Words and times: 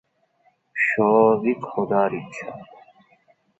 সব 0.75 1.41
খোদার 1.65 2.11
ইচ্ছা। 2.13 2.49